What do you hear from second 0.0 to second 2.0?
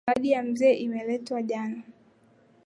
Zawadi ya mzee imeletwa jana.